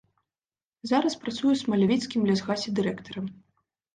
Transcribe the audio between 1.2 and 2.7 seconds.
працуе ў смалявіцкім лясгасе